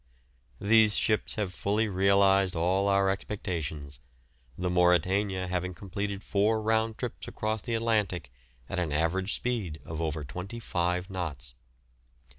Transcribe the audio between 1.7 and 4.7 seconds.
realised all our expectations, the